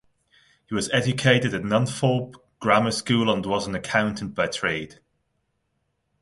He 0.65 0.73
was 0.73 0.89
educated 0.89 1.53
at 1.53 1.61
Nunthorpe 1.61 2.33
Grammar 2.59 2.89
School 2.89 3.29
and 3.31 3.45
was 3.45 3.67
an 3.67 3.75
accountant 3.75 4.33
by 4.33 4.47
trade. 4.47 4.97